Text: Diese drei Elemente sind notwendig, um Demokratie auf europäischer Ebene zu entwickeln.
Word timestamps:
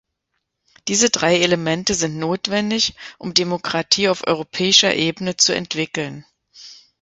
Diese 0.87 1.11
drei 1.11 1.37
Elemente 1.41 1.93
sind 1.93 2.17
notwendig, 2.17 2.95
um 3.19 3.35
Demokratie 3.35 4.09
auf 4.09 4.25
europäischer 4.25 4.95
Ebene 4.95 5.37
zu 5.37 5.53
entwickeln. 5.53 6.25